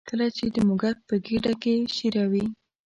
کله 0.09 0.27
چې 0.37 0.45
د 0.55 0.57
موږک 0.67 0.97
په 1.07 1.15
ګېډه 1.25 1.53
کې 1.61 1.73
شېره 1.95 2.25
وي. 2.31 2.45